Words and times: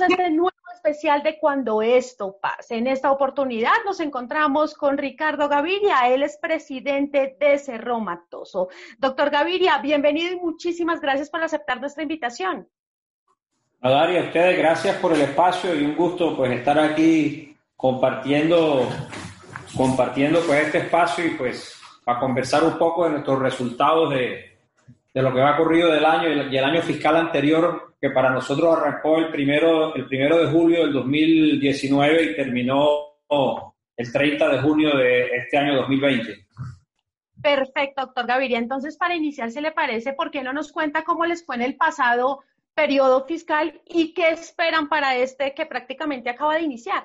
Bienvenidos 0.00 0.18
a 0.18 0.24
este 0.24 0.30
nuevo 0.34 0.50
especial 0.74 1.22
de 1.22 1.38
Cuando 1.38 1.82
esto 1.82 2.38
pase. 2.40 2.76
En 2.76 2.86
esta 2.86 3.12
oportunidad 3.12 3.72
nos 3.84 4.00
encontramos 4.00 4.74
con 4.74 4.96
Ricardo 4.96 5.46
Gaviria, 5.46 6.08
él 6.08 6.22
es 6.22 6.38
presidente 6.38 7.36
de 7.38 7.58
Cerro 7.58 8.00
Matoso. 8.00 8.68
Doctor 8.98 9.28
Gaviria, 9.28 9.76
bienvenido 9.78 10.32
y 10.32 10.36
muchísimas 10.36 11.02
gracias 11.02 11.28
por 11.28 11.42
aceptar 11.42 11.80
nuestra 11.80 12.02
invitación. 12.02 12.66
A 13.82 13.90
Dari, 13.90 14.16
a 14.16 14.22
ustedes 14.22 14.56
gracias 14.56 14.96
por 14.96 15.12
el 15.12 15.20
espacio 15.20 15.74
y 15.74 15.84
un 15.84 15.94
gusto 15.94 16.34
pues 16.34 16.50
estar 16.52 16.78
aquí 16.78 17.54
compartiendo, 17.76 18.88
compartiendo 19.76 20.40
pues 20.46 20.64
este 20.66 20.78
espacio 20.78 21.26
y 21.26 21.30
pues 21.30 21.78
para 22.04 22.20
conversar 22.20 22.64
un 22.64 22.78
poco 22.78 23.04
de 23.04 23.10
nuestros 23.10 23.38
resultados 23.38 24.10
de, 24.10 24.49
de 25.12 25.22
lo 25.22 25.34
que 25.34 25.40
ha 25.40 25.54
ocurrido 25.54 25.90
del 25.90 26.04
año 26.04 26.28
y 26.28 26.56
el 26.56 26.64
año 26.64 26.82
fiscal 26.82 27.16
anterior 27.16 27.96
que 28.00 28.10
para 28.10 28.30
nosotros 28.30 28.76
arrancó 28.76 29.18
el 29.18 29.30
primero, 29.30 29.94
el 29.94 30.06
primero 30.06 30.38
de 30.38 30.50
julio 30.50 30.80
del 30.80 30.92
2019 30.92 32.22
y 32.22 32.36
terminó 32.36 33.10
el 33.96 34.12
30 34.12 34.48
de 34.48 34.60
junio 34.60 34.96
de 34.96 35.36
este 35.36 35.58
año 35.58 35.76
2020. 35.76 36.46
Perfecto, 37.42 38.02
doctor 38.02 38.26
Gaviria. 38.26 38.58
Entonces, 38.58 38.96
para 38.96 39.14
iniciar, 39.14 39.50
¿se 39.50 39.60
le 39.60 39.72
parece? 39.72 40.12
¿Por 40.12 40.30
qué 40.30 40.42
no 40.42 40.52
nos 40.52 40.72
cuenta 40.72 41.04
cómo 41.04 41.26
les 41.26 41.44
fue 41.44 41.56
en 41.56 41.62
el 41.62 41.76
pasado 41.76 42.40
periodo 42.74 43.26
fiscal 43.26 43.80
y 43.86 44.14
qué 44.14 44.30
esperan 44.30 44.88
para 44.88 45.16
este 45.16 45.54
que 45.54 45.66
prácticamente 45.66 46.30
acaba 46.30 46.54
de 46.54 46.62
iniciar? 46.62 47.04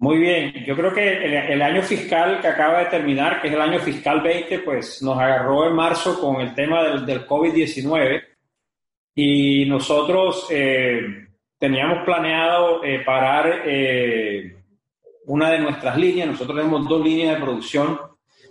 Muy 0.00 0.16
bien, 0.16 0.64
yo 0.64 0.74
creo 0.74 0.94
que 0.94 1.12
el, 1.26 1.34
el, 1.34 1.60
año 1.60 1.82
fiscal 1.82 2.40
que 2.40 2.48
acaba 2.48 2.78
de 2.78 2.86
terminar, 2.86 3.42
que 3.42 3.48
es 3.48 3.54
el 3.54 3.60
año 3.60 3.78
fiscal 3.80 4.22
20, 4.22 4.60
pues 4.60 5.02
nos 5.02 5.18
agarró 5.18 5.68
en 5.68 5.74
marzo 5.74 6.18
con 6.18 6.40
el 6.40 6.54
tema 6.54 6.82
del, 6.82 7.04
del 7.04 7.26
COVID-19 7.26 8.22
y 9.14 9.66
nosotros 9.66 10.46
eh, 10.48 11.26
teníamos 11.58 12.02
planeado 12.06 12.82
eh, 12.82 13.02
parar 13.04 13.60
eh, 13.66 14.56
una 15.26 15.50
de 15.50 15.58
nuestras 15.58 15.98
líneas, 15.98 16.28
nosotros 16.28 16.56
tenemos 16.56 16.88
dos 16.88 17.04
líneas 17.04 17.34
de 17.34 17.44
producción, 17.44 18.00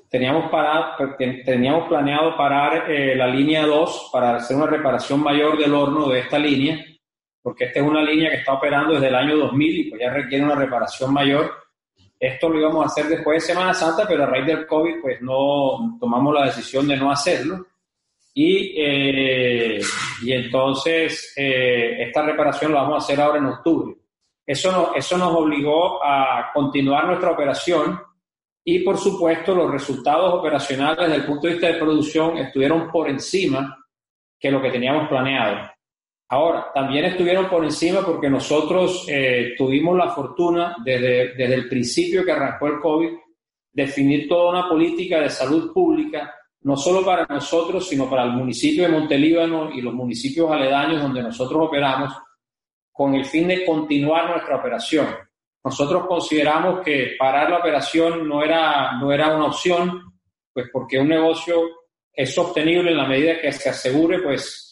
teníamos, 0.07 0.51
para, 0.51 0.95
teníamos 1.17 1.87
planeado 1.87 2.37
parar 2.37 2.87
la 2.87 3.25
línea 3.25 3.65
2 3.65 4.11
para 4.13 4.35
hacer 4.35 4.55
una 4.55 4.67
reparación 4.67 5.23
mayor 5.23 5.57
del 5.57 5.73
horno 5.73 6.09
de 6.09 6.19
esta 6.19 6.37
línea, 6.37 6.85
porque 7.49 7.65
esta 7.65 7.79
es 7.79 7.85
una 7.87 8.03
línea 8.03 8.29
que 8.29 8.37
está 8.37 8.53
operando 8.53 8.93
desde 8.93 9.07
el 9.07 9.15
año 9.15 9.35
2000 9.35 9.79
y 9.79 9.89
pues 9.89 9.99
ya 9.99 10.13
requiere 10.13 10.43
una 10.43 10.53
reparación 10.53 11.11
mayor. 11.11 11.51
Esto 12.19 12.47
lo 12.47 12.59
íbamos 12.59 12.83
a 12.83 12.85
hacer 12.85 13.07
después 13.07 13.41
de 13.41 13.53
Semana 13.53 13.73
Santa, 13.73 14.07
pero 14.07 14.21
a 14.23 14.27
raíz 14.27 14.45
del 14.45 14.67
COVID 14.67 15.01
pues 15.01 15.19
no 15.23 15.97
tomamos 15.99 16.31
la 16.31 16.45
decisión 16.45 16.87
de 16.87 16.95
no 16.95 17.09
hacerlo. 17.11 17.65
Y, 18.35 18.75
eh, 18.77 19.81
y 20.21 20.31
entonces 20.31 21.33
eh, 21.35 22.03
esta 22.03 22.21
reparación 22.21 22.71
la 22.71 22.83
vamos 22.83 23.01
a 23.01 23.03
hacer 23.03 23.19
ahora 23.19 23.39
en 23.39 23.45
octubre. 23.47 23.95
Eso, 24.45 24.71
no, 24.71 24.93
eso 24.93 25.17
nos 25.17 25.33
obligó 25.33 26.05
a 26.05 26.51
continuar 26.53 27.07
nuestra 27.07 27.31
operación 27.31 27.99
y 28.63 28.77
por 28.81 28.99
supuesto 28.99 29.55
los 29.55 29.71
resultados 29.71 30.35
operacionales 30.35 30.99
desde 30.99 31.15
el 31.15 31.25
punto 31.25 31.47
de 31.47 31.53
vista 31.53 31.67
de 31.67 31.79
producción 31.79 32.37
estuvieron 32.37 32.91
por 32.91 33.09
encima 33.09 33.75
que 34.39 34.51
lo 34.51 34.61
que 34.61 34.69
teníamos 34.69 35.09
planeado. 35.09 35.78
Ahora, 36.29 36.71
también 36.73 37.05
estuvieron 37.05 37.49
por 37.49 37.63
encima 37.63 38.05
porque 38.05 38.29
nosotros 38.29 39.05
eh, 39.07 39.55
tuvimos 39.57 39.97
la 39.97 40.09
fortuna 40.09 40.75
desde, 40.83 41.33
desde 41.33 41.55
el 41.55 41.67
principio 41.67 42.23
que 42.23 42.31
arrancó 42.31 42.67
el 42.67 42.79
COVID 42.79 43.09
definir 43.71 44.27
toda 44.27 44.51
una 44.51 44.69
política 44.69 45.19
de 45.19 45.29
salud 45.29 45.73
pública 45.73 46.35
no 46.61 46.75
solo 46.75 47.05
para 47.05 47.25
nosotros, 47.25 47.87
sino 47.87 48.09
para 48.09 48.23
el 48.25 48.31
municipio 48.31 48.83
de 48.83 48.89
Montelíbano 48.89 49.71
y 49.71 49.81
los 49.81 49.93
municipios 49.93 50.51
aledaños 50.51 51.01
donde 51.01 51.23
nosotros 51.23 51.67
operamos, 51.67 52.13
con 52.91 53.15
el 53.15 53.25
fin 53.25 53.47
de 53.47 53.65
continuar 53.65 54.29
nuestra 54.29 54.57
operación. 54.57 55.07
Nosotros 55.63 56.05
consideramos 56.05 56.81
que 56.81 57.15
parar 57.17 57.49
la 57.49 57.59
operación 57.59 58.27
no 58.27 58.43
era, 58.43 58.97
no 58.99 59.11
era 59.11 59.35
una 59.35 59.45
opción, 59.45 60.13
pues 60.53 60.67
porque 60.71 60.99
un 60.99 61.07
negocio 61.07 61.61
es 62.11 62.33
sostenible 62.33 62.91
en 62.91 62.97
la 62.97 63.07
medida 63.07 63.39
que 63.39 63.51
se 63.53 63.69
asegure, 63.69 64.19
pues, 64.19 64.68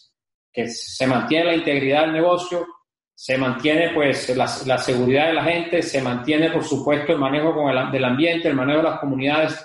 que 0.58 0.68
se 0.70 1.06
mantiene 1.06 1.46
la 1.46 1.56
integridad 1.56 2.02
del 2.02 2.14
negocio, 2.14 2.66
se 3.14 3.38
mantiene, 3.38 3.92
pues, 3.94 4.36
la, 4.36 4.50
la 4.66 4.80
seguridad 4.80 5.28
de 5.28 5.34
la 5.34 5.44
gente, 5.44 5.84
se 5.84 6.02
mantiene, 6.02 6.50
por 6.50 6.64
supuesto, 6.64 7.12
el 7.12 7.20
manejo 7.20 7.54
del 7.92 8.04
ambiente, 8.04 8.48
el 8.48 8.56
manejo 8.56 8.80
de 8.80 8.90
las 8.90 9.00
comunidades 9.00 9.64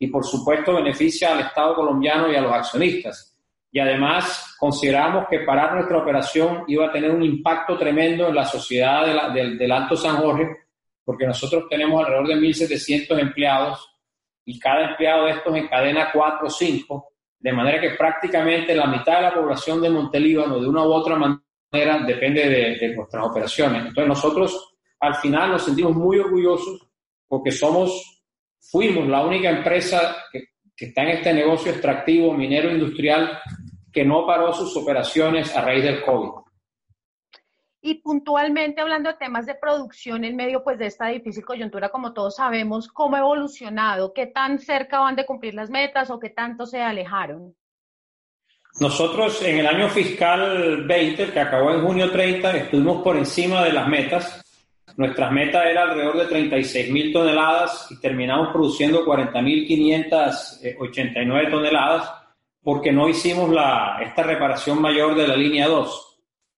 y 0.00 0.08
por 0.08 0.24
supuesto 0.24 0.74
beneficia 0.74 1.32
al 1.32 1.42
Estado 1.42 1.76
colombiano 1.76 2.28
y 2.28 2.34
a 2.34 2.40
los 2.40 2.50
accionistas. 2.50 3.38
Y 3.70 3.78
además 3.78 4.56
consideramos 4.58 5.26
que 5.30 5.44
parar 5.46 5.74
nuestra 5.74 5.98
operación 5.98 6.64
iba 6.66 6.88
a 6.88 6.92
tener 6.92 7.12
un 7.12 7.22
impacto 7.22 7.78
tremendo 7.78 8.26
en 8.26 8.34
la 8.34 8.44
sociedad 8.44 9.32
de 9.32 9.56
del 9.56 9.70
Alto 9.70 9.94
San 9.94 10.16
Jorge, 10.16 10.48
porque 11.04 11.24
nosotros 11.24 11.66
tenemos 11.70 12.00
alrededor 12.00 12.26
de 12.26 12.34
1.700 12.34 13.16
empleados 13.20 13.88
y 14.44 14.58
cada 14.58 14.90
empleado 14.90 15.26
de 15.26 15.30
estos 15.30 15.54
encadena 15.54 16.10
4 16.12 16.48
o 16.48 16.50
5, 16.50 17.11
de 17.42 17.52
manera 17.52 17.80
que 17.80 17.96
prácticamente 17.96 18.74
la 18.74 18.86
mitad 18.86 19.16
de 19.16 19.22
la 19.22 19.34
población 19.34 19.82
de 19.82 19.90
Montelíbano, 19.90 20.60
de 20.60 20.68
una 20.68 20.84
u 20.84 20.92
otra 20.92 21.16
manera, 21.16 21.98
depende 22.06 22.48
de, 22.48 22.94
nuestras 22.94 23.26
operaciones. 23.26 23.86
Entonces 23.86 24.06
nosotros 24.06 24.74
al 25.00 25.16
final 25.16 25.50
nos 25.50 25.64
sentimos 25.64 25.94
muy 25.96 26.18
orgullosos 26.18 26.86
porque 27.26 27.50
somos 27.50 28.22
fuimos 28.60 29.08
la 29.08 29.26
única 29.26 29.50
empresa 29.50 30.16
que, 30.30 30.44
que, 30.76 30.86
está 30.86 31.02
en 31.02 31.08
este 31.08 31.34
negocio 31.34 31.72
extractivo 31.72 32.32
minero 32.32 32.70
industrial 32.70 33.40
que 33.92 34.04
no 34.04 34.24
paró 34.24 34.52
sus 34.52 34.76
operaciones 34.76 35.54
a 35.56 35.62
raíz 35.62 35.82
del 35.82 36.02
COVID. 36.02 36.30
Y 37.82 37.96
puntualmente 37.96 38.80
hablando 38.80 39.10
de 39.10 39.16
temas 39.16 39.44
de 39.44 39.56
producción 39.56 40.24
en 40.24 40.36
medio 40.36 40.62
pues 40.62 40.78
de 40.78 40.86
esta 40.86 41.08
difícil 41.08 41.44
coyuntura, 41.44 41.90
como 41.90 42.14
todos 42.14 42.36
sabemos, 42.36 42.88
¿cómo 42.88 43.16
ha 43.16 43.18
evolucionado? 43.18 44.14
¿Qué 44.14 44.28
tan 44.28 44.58
cerca 44.58 45.00
van 45.00 45.16
de 45.16 45.26
cumplir 45.26 45.54
las 45.54 45.68
metas 45.68 46.10
o 46.10 46.18
qué 46.18 46.30
tanto 46.30 46.64
se 46.64 46.80
alejaron? 46.80 47.54
Nosotros 48.80 49.42
en 49.42 49.58
el 49.58 49.66
año 49.66 49.88
fiscal 49.88 50.86
20, 50.86 51.32
que 51.32 51.40
acabó 51.40 51.72
en 51.72 51.84
junio 51.84 52.10
30, 52.10 52.56
estuvimos 52.56 53.02
por 53.02 53.16
encima 53.16 53.64
de 53.64 53.72
las 53.72 53.88
metas 53.88 54.42
nuestra 54.96 55.30
meta 55.30 55.70
era 55.70 55.84
alrededor 55.84 56.18
de 56.18 56.26
36 56.26 56.90
mil 56.90 57.12
toneladas 57.12 57.86
y 57.90 58.00
terminamos 58.00 58.48
produciendo 58.52 59.06
40.589 59.06 61.50
toneladas 61.50 62.12
porque 62.62 62.92
no 62.92 63.08
hicimos 63.08 63.48
la, 63.50 63.98
esta 64.02 64.22
reparación 64.22 64.82
mayor 64.82 65.16
de 65.16 65.26
la 65.26 65.36
línea 65.36 65.66
2. 65.66 66.11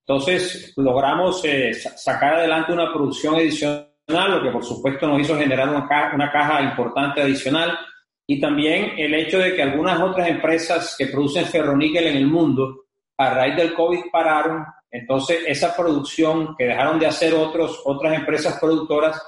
Entonces 0.07 0.73
logramos 0.77 1.45
eh, 1.45 1.73
sacar 1.73 2.35
adelante 2.35 2.73
una 2.73 2.93
producción 2.93 3.37
adicional, 3.37 3.89
lo 4.07 4.43
que 4.43 4.51
por 4.51 4.65
supuesto 4.65 5.07
nos 5.07 5.21
hizo 5.21 5.39
generar 5.39 5.69
una 5.69 5.89
caja, 5.89 6.63
importante 6.63 7.23
adicional 7.23 7.79
y 8.27 8.41
también 8.41 8.93
el 8.99 9.15
hecho 9.15 9.39
de 9.39 9.55
que 9.55 9.63
algunas 9.63 10.01
otras 10.01 10.29
empresas 10.29 10.95
que 10.99 11.07
producen 11.07 11.47
ferroníquel 11.47 12.07
en 12.09 12.17
el 12.17 12.27
mundo 12.27 12.85
a 13.17 13.31
raíz 13.31 13.57
del 13.57 13.75
COVID 13.75 14.01
pararon 14.13 14.65
entonces, 14.95 15.41
esa 15.49 15.75
producción 15.75 16.55
que 16.57 16.67
dejaron 16.67 17.01
de 17.01 17.09
hacer 17.09 17.35
otros, 17.35 17.83
otras 17.85 18.15
empresas 18.15 18.61
productoras, 18.61 19.21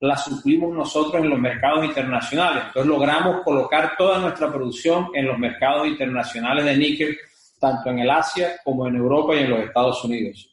la 0.00 0.16
suplimos 0.16 0.74
nosotros 0.74 1.22
en 1.22 1.30
los 1.30 1.38
mercados 1.38 1.84
internacionales. 1.84 2.64
Entonces, 2.66 2.90
logramos 2.90 3.42
colocar 3.44 3.94
toda 3.96 4.18
nuestra 4.18 4.50
producción 4.52 5.10
en 5.14 5.28
los 5.28 5.38
mercados 5.38 5.86
internacionales 5.86 6.64
de 6.64 6.76
níquel, 6.76 7.16
tanto 7.62 7.90
en 7.90 8.00
el 8.00 8.10
Asia 8.10 8.56
como 8.64 8.88
en 8.88 8.96
Europa 8.96 9.36
y 9.36 9.38
en 9.38 9.50
los 9.50 9.60
Estados 9.60 10.04
Unidos. 10.04 10.52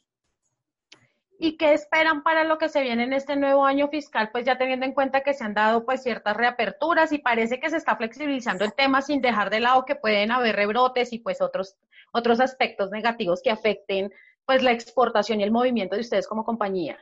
¿Y 1.40 1.56
qué 1.56 1.72
esperan 1.72 2.22
para 2.22 2.44
lo 2.44 2.56
que 2.56 2.68
se 2.68 2.82
viene 2.82 3.02
en 3.02 3.12
este 3.12 3.34
nuevo 3.34 3.64
año 3.64 3.88
fiscal? 3.88 4.28
Pues 4.30 4.44
ya 4.44 4.58
teniendo 4.58 4.86
en 4.86 4.92
cuenta 4.92 5.22
que 5.22 5.34
se 5.34 5.42
han 5.42 5.54
dado 5.54 5.84
pues 5.84 6.02
ciertas 6.02 6.36
reaperturas 6.36 7.12
y 7.12 7.18
parece 7.18 7.58
que 7.58 7.68
se 7.68 7.78
está 7.78 7.96
flexibilizando 7.96 8.64
el 8.64 8.74
tema 8.74 9.02
sin 9.02 9.20
dejar 9.20 9.50
de 9.50 9.58
lado 9.58 9.84
que 9.84 9.96
pueden 9.96 10.30
haber 10.30 10.54
rebrotes 10.54 11.12
y 11.12 11.18
pues 11.18 11.40
otros, 11.40 11.76
otros 12.12 12.40
aspectos 12.40 12.90
negativos 12.90 13.40
que 13.42 13.50
afecten 13.50 14.12
pues 14.44 14.62
la 14.62 14.70
exportación 14.70 15.40
y 15.40 15.44
el 15.44 15.50
movimiento 15.50 15.96
de 15.96 16.02
ustedes 16.02 16.28
como 16.28 16.44
compañía? 16.44 16.98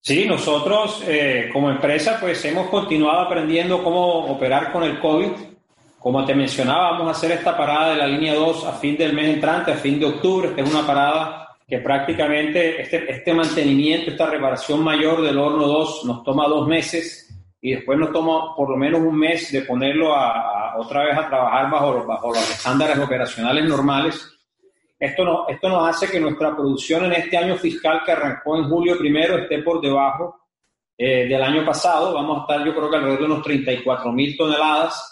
Sí, 0.00 0.24
nosotros 0.24 1.04
eh, 1.06 1.50
como 1.52 1.70
empresa 1.70 2.18
pues 2.20 2.42
hemos 2.44 2.70
continuado 2.70 3.20
aprendiendo 3.20 3.84
cómo 3.84 4.32
operar 4.32 4.72
con 4.72 4.84
el 4.84 4.98
COVID. 4.98 5.51
Como 6.02 6.24
te 6.24 6.34
mencionaba, 6.34 6.90
vamos 6.90 7.08
a 7.08 7.10
hacer 7.12 7.30
esta 7.30 7.56
parada 7.56 7.90
de 7.90 7.96
la 7.96 8.06
línea 8.08 8.34
2 8.34 8.64
a 8.66 8.72
fin 8.72 8.96
del 8.96 9.12
mes 9.12 9.34
entrante, 9.34 9.70
a 9.70 9.76
fin 9.76 10.00
de 10.00 10.06
octubre. 10.06 10.48
Esta 10.48 10.62
es 10.62 10.74
una 10.74 10.84
parada 10.84 11.56
que 11.66 11.78
prácticamente 11.78 12.82
este, 12.82 13.10
este 13.10 13.32
mantenimiento, 13.32 14.10
esta 14.10 14.26
reparación 14.26 14.82
mayor 14.82 15.22
del 15.22 15.38
horno 15.38 15.66
2 15.66 16.04
nos 16.06 16.24
toma 16.24 16.48
dos 16.48 16.66
meses 16.66 17.32
y 17.60 17.74
después 17.76 17.96
nos 17.96 18.12
toma 18.12 18.54
por 18.56 18.70
lo 18.70 18.76
menos 18.76 19.00
un 19.00 19.16
mes 19.16 19.52
de 19.52 19.62
ponerlo 19.62 20.12
a, 20.12 20.76
otra 20.76 21.04
vez 21.04 21.16
a 21.16 21.28
trabajar 21.28 21.70
bajo, 21.70 22.04
bajo 22.04 22.28
los 22.30 22.50
estándares 22.50 22.98
operacionales 22.98 23.64
normales. 23.64 24.28
Esto, 24.98 25.24
no, 25.24 25.46
esto 25.48 25.68
nos 25.68 25.88
hace 25.88 26.10
que 26.10 26.18
nuestra 26.18 26.54
producción 26.56 27.04
en 27.04 27.12
este 27.12 27.36
año 27.36 27.54
fiscal 27.56 28.02
que 28.04 28.10
arrancó 28.10 28.56
en 28.56 28.68
julio 28.68 28.98
primero 28.98 29.38
esté 29.38 29.62
por 29.62 29.80
debajo 29.80 30.40
eh, 30.98 31.28
del 31.28 31.42
año 31.42 31.64
pasado. 31.64 32.12
Vamos 32.12 32.38
a 32.38 32.40
estar 32.40 32.66
yo 32.66 32.74
creo 32.74 32.90
que 32.90 32.96
alrededor 32.96 33.20
de 33.20 33.26
unos 33.26 33.42
34 33.42 34.10
mil 34.10 34.36
toneladas. 34.36 35.11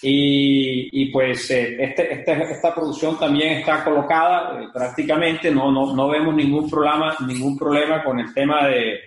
Y, 0.00 1.06
pues 1.10 1.50
eh, 1.50 1.76
este, 1.82 2.12
este, 2.12 2.52
esta 2.52 2.72
producción 2.74 3.18
también 3.18 3.58
está 3.58 3.82
colocada 3.82 4.62
eh, 4.62 4.68
prácticamente, 4.72 5.50
no, 5.50 5.72
no, 5.72 5.94
no 5.94 6.08
vemos 6.08 6.34
ningún 6.34 6.70
problema, 6.70 7.16
ningún 7.26 7.58
problema 7.58 8.04
con 8.04 8.20
el 8.20 8.32
tema 8.32 8.68
de, 8.68 9.00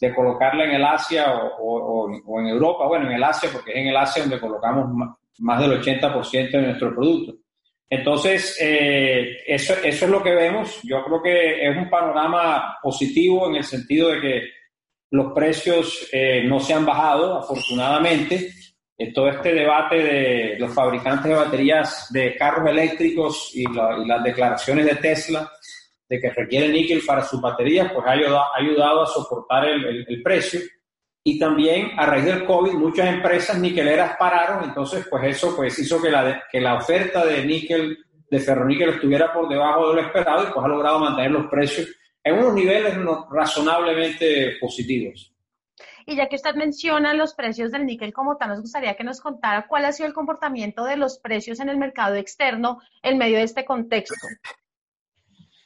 de 0.00 0.14
colocarla 0.14 0.64
en 0.64 0.70
el 0.72 0.84
Asia 0.84 1.34
o, 1.34 2.10
o, 2.24 2.40
en 2.40 2.46
Europa, 2.46 2.86
bueno, 2.86 3.06
en 3.06 3.16
el 3.16 3.24
Asia, 3.24 3.50
porque 3.52 3.72
es 3.72 3.78
en 3.78 3.88
el 3.88 3.96
Asia 3.96 4.22
donde 4.22 4.40
colocamos 4.40 5.16
más, 5.38 5.60
del 5.60 5.82
80% 5.82 6.50
de 6.50 6.62
nuestro 6.62 6.94
producto. 6.94 7.34
Entonces, 7.90 8.56
eh, 8.60 9.38
eso, 9.46 9.74
eso 9.82 10.04
es 10.04 10.10
lo 10.10 10.22
que 10.22 10.34
vemos. 10.34 10.80
Yo 10.82 11.02
creo 11.04 11.22
que 11.22 11.68
es 11.68 11.76
un 11.76 11.88
panorama 11.88 12.76
positivo 12.82 13.48
en 13.48 13.56
el 13.56 13.64
sentido 13.64 14.10
de 14.10 14.20
que 14.20 14.42
los 15.10 15.32
precios 15.32 16.08
eh, 16.12 16.44
no 16.44 16.60
se 16.60 16.74
han 16.74 16.84
bajado, 16.84 17.38
afortunadamente. 17.38 18.52
Todo 19.14 19.28
este 19.28 19.54
debate 19.54 19.96
de 19.96 20.56
los 20.58 20.74
fabricantes 20.74 21.30
de 21.30 21.34
baterías 21.34 22.08
de 22.10 22.34
carros 22.36 22.68
eléctricos 22.68 23.52
y, 23.54 23.62
y 23.62 24.06
las 24.06 24.24
declaraciones 24.24 24.86
de 24.86 24.96
Tesla 24.96 25.50
de 26.08 26.20
que 26.20 26.30
requiere 26.30 26.68
níquel 26.68 27.02
para 27.06 27.22
sus 27.22 27.40
baterías, 27.40 27.92
pues 27.92 28.06
ha 28.06 28.12
ayudado, 28.12 28.38
ha 28.38 28.58
ayudado 28.58 29.02
a 29.02 29.06
soportar 29.06 29.66
el, 29.66 30.06
el, 30.08 30.22
precio. 30.22 30.60
Y 31.22 31.38
también 31.38 31.90
a 31.98 32.06
raíz 32.06 32.24
del 32.24 32.44
COVID 32.44 32.72
muchas 32.72 33.12
empresas 33.12 33.58
niqueleras 33.58 34.16
pararon, 34.18 34.64
entonces 34.64 35.06
pues 35.10 35.24
eso 35.24 35.54
pues 35.54 35.78
hizo 35.78 36.00
que 36.00 36.10
la, 36.10 36.42
que 36.50 36.60
la 36.60 36.76
oferta 36.76 37.26
de 37.26 37.44
níquel, 37.44 37.98
de 38.30 38.38
ferroníquel 38.38 38.90
estuviera 38.90 39.32
por 39.32 39.48
debajo 39.48 39.90
de 39.90 39.96
lo 39.96 40.00
esperado 40.00 40.44
y 40.44 40.52
pues 40.52 40.64
ha 40.64 40.68
logrado 40.68 40.98
mantener 41.00 41.32
los 41.32 41.46
precios 41.50 41.88
en 42.24 42.38
unos 42.38 42.54
niveles 42.54 42.94
razonablemente 43.30 44.56
positivos. 44.58 45.34
Y 46.08 46.16
ya 46.16 46.26
que 46.26 46.36
usted 46.36 46.54
menciona 46.54 47.12
los 47.12 47.34
precios 47.34 47.70
del 47.70 47.84
níquel 47.84 48.14
como 48.14 48.38
tal, 48.38 48.48
nos 48.48 48.62
gustaría 48.62 48.94
que 48.94 49.04
nos 49.04 49.20
contara 49.20 49.66
cuál 49.68 49.84
ha 49.84 49.92
sido 49.92 50.06
el 50.06 50.14
comportamiento 50.14 50.84
de 50.84 50.96
los 50.96 51.18
precios 51.18 51.60
en 51.60 51.68
el 51.68 51.76
mercado 51.76 52.14
externo 52.14 52.80
en 53.02 53.18
medio 53.18 53.36
de 53.36 53.42
este 53.42 53.66
contexto. 53.66 54.26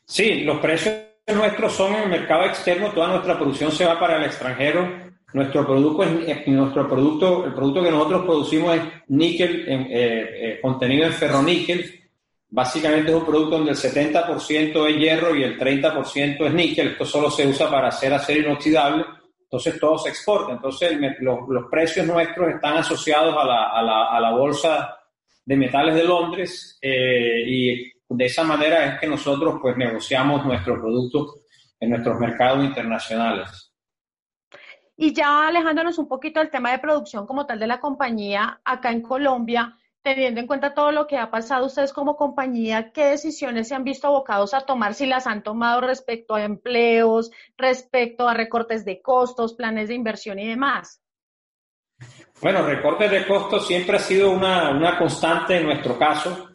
Sí, 0.05 0.41
los 0.41 0.59
precios 0.59 0.97
nuestros 1.29 1.73
son 1.75 1.95
en 1.95 2.03
el 2.03 2.09
mercado 2.09 2.47
externo, 2.47 2.91
toda 2.91 3.07
nuestra 3.07 3.37
producción 3.37 3.71
se 3.71 3.87
va 3.87 4.01
para 4.01 4.17
el 4.17 4.25
extranjero. 4.25 5.13
Nuestro 5.33 5.65
producto, 5.65 6.03
es, 6.03 6.49
nuestro 6.49 6.89
producto 6.89 7.47
el 7.47 7.55
producto 7.55 7.85
que 7.85 7.91
nosotros 7.93 8.25
producimos 8.25 8.77
es 8.77 8.83
níquel 9.07 9.65
eh, 9.69 9.87
eh, 9.93 10.59
contenido 10.61 11.07
en 11.07 11.13
ferroníquel. 11.13 12.01
Básicamente 12.49 13.13
es 13.13 13.17
un 13.17 13.25
producto 13.25 13.59
donde 13.59 13.71
el 13.71 13.77
70% 13.77 14.89
es 14.89 14.97
hierro 14.97 15.37
y 15.37 15.45
el 15.45 15.57
30% 15.57 16.47
es 16.47 16.53
níquel. 16.53 16.89
Esto 16.89 17.05
solo 17.05 17.31
se 17.31 17.47
usa 17.47 17.71
para 17.71 17.89
hacer 17.89 18.13
acero 18.13 18.41
inoxidable. 18.41 19.05
Entonces 19.53 19.79
todo 19.79 19.99
se 19.99 20.09
exporta. 20.09 20.53
Entonces 20.53 20.99
los, 21.21 21.41
los 21.47 21.71
precios 21.71 22.07
nuestros 22.07 22.55
están 22.55 22.79
asociados 22.79 23.37
a 23.37 23.45
la, 23.45 23.71
a 23.71 23.83
la, 23.83 24.07
a 24.07 24.19
la 24.19 24.31
bolsa 24.31 24.99
de 25.45 25.57
metales 25.57 25.95
de 25.95 26.05
Londres 26.05 26.79
eh, 26.81 27.45
y 27.47 27.93
de 28.09 28.25
esa 28.25 28.45
manera 28.45 28.87
es 28.87 29.01
que 29.01 29.07
nosotros 29.07 29.57
pues 29.61 29.77
negociamos 29.77 30.47
nuestros 30.47 30.79
productos 30.79 31.41
en 31.79 31.91
nuestros 31.91 32.19
mercados 32.19 32.65
internacionales. 32.65 33.75
Y 34.97 35.13
ya 35.13 35.49
alejándonos 35.49 35.99
un 35.99 36.09
poquito 36.09 36.41
del 36.41 36.51
tema 36.51 36.73
de 36.73 36.79
producción 36.79 37.27
como 37.27 37.45
tal 37.45 37.59
de 37.59 37.67
la 37.67 37.79
compañía 37.79 38.59
acá 38.65 38.91
en 38.91 39.03
Colombia, 39.03 39.77
teniendo 40.03 40.41
en 40.41 40.47
cuenta 40.47 40.75
todo 40.75 40.93
lo 40.93 41.07
que 41.07 41.17
ha 41.17 41.31
pasado, 41.31 41.67
ustedes 41.67 41.93
como 41.93 42.17
compañía, 42.17 42.91
¿qué 42.93 43.07
decisiones 43.07 43.69
se 43.69 43.75
han 43.75 43.85
visto 43.85 44.09
abocados 44.09 44.53
a 44.53 44.63
tomar, 44.63 44.95
si 44.95 45.07
las 45.07 45.27
han 45.27 45.43
tomado 45.43 45.81
respecto 45.81 46.35
a 46.35 46.43
empleos, 46.43 47.31
respecto 47.57 48.29
a 48.29 48.35
recortes 48.35 48.85
de 48.85 49.01
costos, 49.01 49.55
planes 49.55 49.89
de 49.89 49.95
inversión 49.95 50.39
y 50.39 50.49
demás? 50.49 51.01
Bueno, 52.41 52.67
recortes 52.67 53.11
de 53.11 53.27
costos 53.27 53.67
siempre 53.67 53.97
ha 53.97 54.01
sido 54.01 54.33
una, 54.33 54.71
una 54.71 54.99
constante 54.99 55.59
en 55.59 55.67
nuestro 55.67 55.97
caso. 55.97 56.49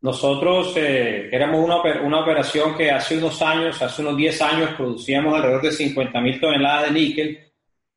Nosotros 0.00 0.74
eh, 0.76 1.28
éramos 1.30 1.62
una, 1.62 1.82
una, 2.02 2.20
operación 2.20 2.74
que 2.74 2.90
hace 2.90 3.18
unos 3.18 3.40
años, 3.42 3.80
hace 3.80 4.02
unos 4.02 4.16
10 4.16 4.42
años, 4.42 4.70
producíamos 4.74 5.34
alrededor 5.34 5.62
de 5.62 5.72
50 5.72 6.20
mil 6.20 6.40
toneladas 6.40 6.84
de 6.84 6.90
níquel. 6.90 7.52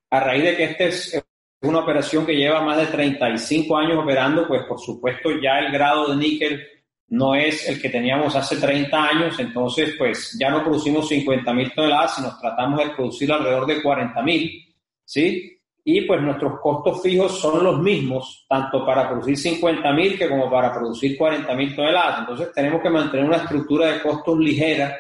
A 0.10 0.20
raíz 0.20 0.44
de 0.44 0.56
que 0.56 0.64
esta 0.64 0.84
es 0.86 1.27
una 1.62 1.80
operación 1.80 2.26
que 2.26 2.36
lleva 2.36 2.62
más 2.62 2.78
de 2.78 2.88
35 2.88 3.78
años 3.78 3.98
operando, 3.98 4.48
pues 4.48 4.64
por 4.64 4.80
supuesto 4.80 5.30
ya 5.42 5.60
el 5.60 5.72
grado 5.72 6.10
de 6.10 6.16
níquel 6.16 6.68
no 7.10 7.36
es 7.36 7.68
el 7.68 7.82
que 7.82 7.90
teníamos 7.90 8.36
hace 8.36 8.58
30 8.58 9.04
años, 9.04 9.40
entonces 9.40 9.96
pues 9.98 10.38
ya 10.40 10.50
no 10.50 10.64
producimos 10.64 11.08
50 11.08 11.54
mil 11.54 11.74
toneladas, 11.74 12.16
sino 12.16 12.38
tratamos 12.40 12.80
de 12.80 12.90
producir 12.92 13.32
alrededor 13.32 13.66
de 13.66 13.82
40 13.82 14.22
mil, 14.24 14.76
¿sí? 15.06 15.58
y 15.90 16.02
pues 16.02 16.22
nuestros 16.22 16.60
costos 16.60 17.02
fijos 17.02 17.40
son 17.40 17.64
los 17.64 17.80
mismos, 17.80 18.46
tanto 18.50 18.86
para 18.86 19.08
producir 19.08 19.38
50 19.38 19.94
mil 19.94 20.18
que 20.18 20.28
como 20.28 20.52
para 20.52 20.74
producir 20.74 21.18
40 21.18 21.56
mil 21.56 21.74
toneladas. 21.74 22.20
Entonces 22.20 22.52
tenemos 22.54 22.82
que 22.82 22.90
mantener 22.90 23.26
una 23.26 23.38
estructura 23.38 23.94
de 23.94 24.02
costos 24.02 24.38
ligera, 24.38 24.98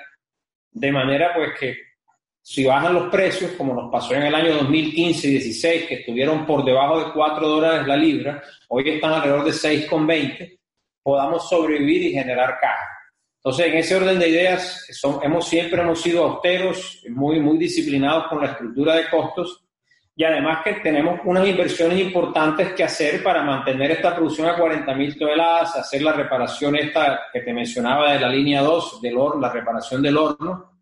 de 0.71 0.91
manera 0.93 1.33
pues 1.35 1.59
que 1.59 1.75
si 2.49 2.63
bajan 2.63 2.93
los 2.93 3.09
precios, 3.09 3.51
como 3.57 3.73
nos 3.73 3.91
pasó 3.91 4.15
en 4.15 4.23
el 4.23 4.33
año 4.33 4.53
2015 4.53 5.27
y 5.27 5.31
16, 5.31 5.85
que 5.85 5.95
estuvieron 5.95 6.45
por 6.45 6.63
debajo 6.63 6.97
de 6.97 7.11
4 7.11 7.45
dólares 7.45 7.85
la 7.85 7.97
libra, 7.97 8.41
hoy 8.69 8.89
están 8.89 9.11
alrededor 9.11 9.43
de 9.43 9.51
6,20, 9.51 10.57
podamos 11.03 11.49
sobrevivir 11.49 12.03
y 12.03 12.13
generar 12.13 12.57
caja. 12.61 12.87
Entonces, 13.35 13.65
en 13.65 13.73
ese 13.73 13.97
orden 13.97 14.17
de 14.17 14.29
ideas, 14.29 14.87
son, 14.91 15.19
hemos 15.23 15.45
siempre 15.45 15.81
hemos 15.81 16.01
sido 16.01 16.23
austeros, 16.23 17.03
muy, 17.09 17.41
muy 17.41 17.57
disciplinados 17.57 18.27
con 18.29 18.39
la 18.39 18.51
estructura 18.51 18.95
de 18.95 19.09
costos 19.09 19.65
y 20.15 20.23
además 20.23 20.59
que 20.63 20.75
tenemos 20.75 21.19
unas 21.25 21.45
inversiones 21.45 21.99
importantes 21.99 22.71
que 22.71 22.85
hacer 22.85 23.21
para 23.21 23.43
mantener 23.43 23.91
esta 23.91 24.15
producción 24.15 24.47
a 24.47 24.55
40 24.55 24.95
mil 24.95 25.19
toneladas, 25.19 25.75
hacer 25.75 26.01
la 26.01 26.13
reparación 26.13 26.77
esta 26.77 27.23
que 27.33 27.41
te 27.41 27.51
mencionaba 27.51 28.13
de 28.13 28.21
la 28.21 28.29
línea 28.29 28.61
2 28.61 29.01
del 29.01 29.17
horno, 29.17 29.41
la 29.41 29.51
reparación 29.51 30.01
del 30.01 30.15
horno. 30.15 30.76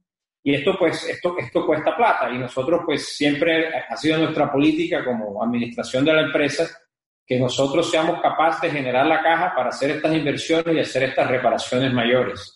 Y 0.48 0.54
esto 0.54 0.76
pues, 0.78 1.04
esto, 1.10 1.36
esto 1.40 1.66
cuesta 1.66 1.98
plata 1.98 2.30
y 2.30 2.38
nosotros 2.38 2.82
pues 2.86 3.18
siempre 3.18 3.68
ha 3.90 3.98
sido 3.98 4.20
nuestra 4.20 4.52
política 4.52 5.04
como 5.04 5.44
administración 5.44 6.06
de 6.06 6.14
la 6.14 6.22
empresa 6.22 6.70
que 7.26 7.40
nosotros 7.40 7.90
seamos 7.90 8.22
capaces 8.22 8.62
de 8.62 8.78
generar 8.78 9.08
la 9.08 9.24
caja 9.24 9.56
para 9.56 9.70
hacer 9.70 9.90
estas 9.90 10.14
inversiones 10.14 10.76
y 10.76 10.80
hacer 10.80 11.02
estas 11.02 11.32
reparaciones 11.32 11.92
mayores. 11.92 12.55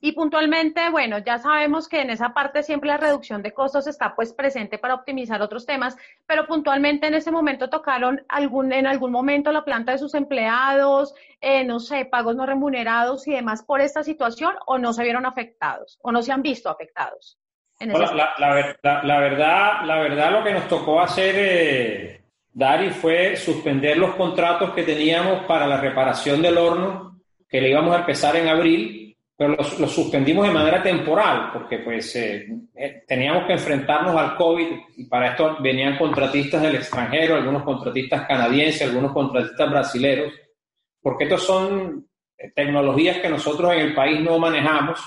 Y 0.00 0.12
puntualmente, 0.12 0.90
bueno, 0.90 1.18
ya 1.18 1.38
sabemos 1.38 1.88
que 1.88 2.00
en 2.00 2.10
esa 2.10 2.34
parte 2.34 2.62
siempre 2.62 2.88
la 2.88 2.96
reducción 2.96 3.42
de 3.42 3.52
costos 3.52 3.86
está 3.86 4.14
pues 4.14 4.32
presente 4.32 4.78
para 4.78 4.94
optimizar 4.94 5.40
otros 5.42 5.66
temas, 5.66 5.96
pero 6.26 6.46
puntualmente 6.46 7.06
en 7.06 7.14
ese 7.14 7.30
momento 7.30 7.70
tocaron 7.70 8.24
algún, 8.28 8.72
en 8.72 8.86
algún 8.86 9.12
momento 9.12 9.52
la 9.52 9.64
planta 9.64 9.92
de 9.92 9.98
sus 9.98 10.14
empleados, 10.14 11.14
eh, 11.40 11.64
no 11.64 11.80
sé, 11.80 12.04
pagos 12.04 12.36
no 12.36 12.46
remunerados 12.46 13.26
y 13.26 13.32
demás 13.32 13.62
por 13.62 13.80
esta 13.80 14.02
situación 14.02 14.54
o 14.66 14.78
no 14.78 14.92
se 14.92 15.02
vieron 15.02 15.26
afectados 15.26 15.98
o 16.02 16.12
no 16.12 16.22
se 16.22 16.32
han 16.32 16.42
visto 16.42 16.68
afectados. 16.68 17.38
la, 17.80 18.54
verdad, 18.54 19.84
la 19.84 19.98
verdad 19.98 20.32
lo 20.32 20.44
que 20.44 20.52
nos 20.52 20.68
tocó 20.68 21.00
hacer, 21.00 21.34
eh, 21.38 22.22
Dari, 22.52 22.88
fue 22.88 23.36
suspender 23.36 23.98
los 23.98 24.14
contratos 24.14 24.70
que 24.70 24.82
teníamos 24.82 25.44
para 25.44 25.66
la 25.66 25.78
reparación 25.78 26.40
del 26.40 26.56
horno, 26.56 27.20
que 27.46 27.60
le 27.60 27.68
íbamos 27.68 27.94
a 27.94 27.98
empezar 27.98 28.34
en 28.36 28.48
abril 28.48 29.05
pero 29.36 29.54
lo, 29.54 29.86
suspendimos 29.86 30.46
de 30.46 30.52
manera 30.52 30.82
temporal 30.82 31.50
porque 31.52 31.80
pues 31.80 32.16
eh, 32.16 32.48
eh, 32.74 33.04
teníamos 33.06 33.46
que 33.46 33.52
enfrentarnos 33.52 34.16
al 34.16 34.34
COVID 34.34 34.66
y 34.96 35.04
para 35.04 35.32
esto 35.32 35.58
venían 35.60 35.98
contratistas 35.98 36.62
del 36.62 36.76
extranjero, 36.76 37.36
algunos 37.36 37.62
contratistas 37.62 38.26
canadienses, 38.26 38.88
algunos 38.88 39.12
contratistas 39.12 39.70
brasileños, 39.70 40.32
porque 41.02 41.24
estos 41.24 41.42
son 41.42 42.08
eh, 42.38 42.50
tecnologías 42.54 43.18
que 43.18 43.28
nosotros 43.28 43.74
en 43.74 43.80
el 43.80 43.94
país 43.94 44.20
no 44.20 44.38
manejamos. 44.38 45.00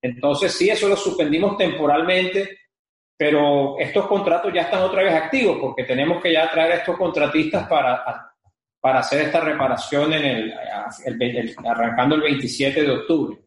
Entonces 0.00 0.52
sí, 0.52 0.68
eso 0.68 0.88
lo 0.88 0.96
suspendimos 0.96 1.56
temporalmente, 1.56 2.58
pero 3.16 3.78
estos 3.78 4.08
contratos 4.08 4.52
ya 4.52 4.62
están 4.62 4.82
otra 4.82 5.04
vez 5.04 5.14
activos 5.14 5.58
porque 5.60 5.84
tenemos 5.84 6.20
que 6.20 6.32
ya 6.32 6.50
traer 6.50 6.72
a 6.72 6.76
estos 6.78 6.96
contratistas 6.96 7.68
para, 7.68 8.04
para 8.80 8.98
hacer 8.98 9.20
esta 9.26 9.38
reparación 9.38 10.12
en 10.14 10.24
el, 10.24 10.54
arrancando 11.64 12.16
el 12.16 12.22
27 12.22 12.82
de 12.82 12.90
octubre. 12.90 13.38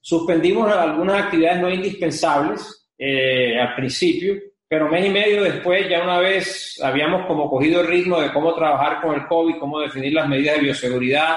Suspendimos 0.00 0.70
algunas 0.70 1.24
actividades 1.24 1.60
no 1.60 1.70
indispensables 1.70 2.88
eh, 2.96 3.58
al 3.60 3.74
principio, 3.74 4.34
pero 4.68 4.88
mes 4.88 5.06
y 5.06 5.10
medio 5.10 5.42
después, 5.42 5.88
ya 5.88 6.02
una 6.02 6.18
vez 6.18 6.78
habíamos 6.82 7.26
como 7.26 7.48
cogido 7.48 7.80
el 7.80 7.86
ritmo 7.86 8.20
de 8.20 8.32
cómo 8.32 8.54
trabajar 8.54 9.00
con 9.00 9.14
el 9.14 9.26
COVID, 9.26 9.58
cómo 9.58 9.80
definir 9.80 10.12
las 10.12 10.28
medidas 10.28 10.56
de 10.56 10.62
bioseguridad, 10.62 11.36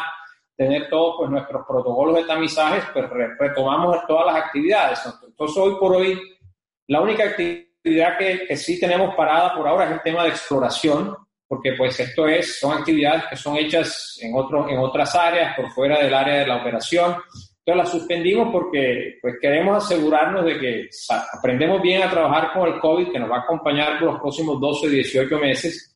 tener 0.56 0.90
todos 0.90 1.16
pues, 1.18 1.32
nuestros 1.32 1.66
protocolos 1.66 2.16
de 2.16 2.24
tamizajes, 2.26 2.84
pues 2.94 3.06
retomamos 3.40 3.98
todas 4.08 4.34
las 4.34 4.44
actividades. 4.44 5.00
Entonces, 5.26 5.58
hoy 5.58 5.76
por 5.80 5.96
hoy, 5.96 6.22
la 6.88 7.02
única 7.02 7.24
actividad 7.24 8.18
que, 8.18 8.46
que 8.48 8.58
sí 8.58 8.80
tenemos 8.80 9.16
parada 9.16 9.56
por 9.56 9.68
ahora 9.68 9.86
es 9.86 9.92
el 9.94 10.02
tema 10.02 10.24
de 10.24 10.30
exploración, 10.30 11.16
porque 11.48 11.74
pues 11.74 12.00
esto 12.00 12.28
es, 12.28 12.60
son 12.60 12.78
actividades 12.78 13.26
que 13.30 13.36
son 13.36 13.58
hechas 13.58 14.18
en, 14.22 14.36
otro, 14.36 14.70
en 14.70 14.78
otras 14.78 15.16
áreas, 15.16 15.56
por 15.56 15.70
fuera 15.72 16.00
del 16.00 16.14
área 16.14 16.36
de 16.36 16.48
la 16.48 16.58
operación. 16.58 17.16
Entonces 17.64 17.84
las 17.84 17.92
suspendimos 17.92 18.50
porque 18.52 19.20
pues 19.22 19.36
queremos 19.40 19.84
asegurarnos 19.84 20.44
de 20.46 20.60
que 20.60 20.90
aprendemos 21.38 21.80
bien 21.80 22.02
a 22.02 22.10
trabajar 22.10 22.54
con 22.54 22.68
el 22.68 22.80
COVID, 22.80 23.12
que 23.12 23.20
nos 23.20 23.30
va 23.30 23.38
a 23.38 23.42
acompañar 23.42 24.00
por 24.00 24.14
los 24.14 24.20
próximos 24.20 24.60
12, 24.60 24.90
18 24.90 25.38
meses. 25.38 25.96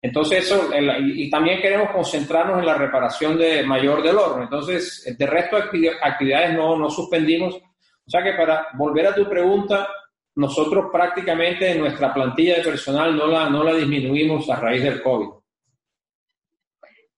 Entonces 0.00 0.44
eso, 0.44 0.70
y, 1.00 1.28
también 1.30 1.60
queremos 1.60 1.90
concentrarnos 1.90 2.58
en 2.58 2.66
la 2.66 2.74
reparación 2.74 3.36
de 3.38 3.62
mayor 3.62 4.02
del 4.02 4.16
horno. 4.16 4.44
Entonces, 4.44 5.14
de 5.16 5.26
resto 5.26 5.56
de 5.56 5.90
actividades 6.02 6.54
no, 6.54 6.76
no 6.76 6.88
suspendimos. 6.88 7.56
O 7.56 8.10
sea 8.10 8.22
que 8.22 8.32
para 8.32 8.68
volver 8.74 9.06
a 9.06 9.14
tu 9.14 9.28
pregunta, 9.28 9.86
nosotros 10.34 10.86
prácticamente 10.90 11.70
en 11.70 11.80
nuestra 11.80 12.12
plantilla 12.12 12.56
de 12.56 12.64
personal 12.64 13.14
no 13.14 13.26
la, 13.26 13.50
no 13.50 13.62
la 13.62 13.74
disminuimos 13.74 14.48
a 14.48 14.56
raíz 14.56 14.82
del 14.82 15.02
COVID. 15.02 15.41